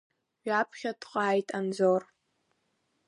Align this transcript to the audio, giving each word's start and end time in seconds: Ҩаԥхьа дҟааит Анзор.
Ҩаԥхьа 0.45 0.91
дҟааит 0.99 1.47
Анзор. 1.57 2.03